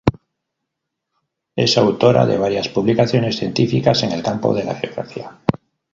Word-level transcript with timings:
Es 1.55 1.77
autora 1.77 2.25
de 2.25 2.35
varias 2.39 2.69
publicaciones 2.69 3.35
científicas 3.37 4.01
en 4.01 4.11
el 4.13 4.23
campo 4.23 4.51
de 4.55 4.63
la 4.63 4.73
Geografía. 4.73 5.37